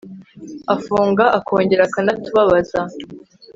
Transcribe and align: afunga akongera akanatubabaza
afunga 0.75 1.23
akongera 1.39 1.81
akanatubabaza 1.85 2.79